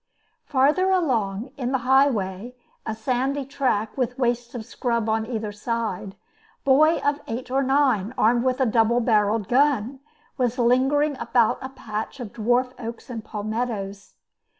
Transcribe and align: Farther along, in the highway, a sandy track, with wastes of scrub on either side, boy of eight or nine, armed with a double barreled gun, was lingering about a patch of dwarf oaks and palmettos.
Farther 0.45 0.89
along, 0.89 1.51
in 1.57 1.71
the 1.71 1.77
highway, 1.85 2.55
a 2.87 2.95
sandy 2.95 3.45
track, 3.45 3.95
with 3.95 4.17
wastes 4.17 4.55
of 4.55 4.65
scrub 4.65 5.07
on 5.07 5.27
either 5.27 5.51
side, 5.51 6.15
boy 6.63 6.97
of 7.01 7.19
eight 7.27 7.51
or 7.51 7.61
nine, 7.61 8.11
armed 8.17 8.43
with 8.43 8.59
a 8.59 8.65
double 8.65 8.99
barreled 8.99 9.47
gun, 9.47 9.99
was 10.39 10.57
lingering 10.57 11.15
about 11.19 11.59
a 11.61 11.69
patch 11.69 12.19
of 12.19 12.33
dwarf 12.33 12.73
oaks 12.79 13.11
and 13.11 13.23
palmettos. 13.23 14.15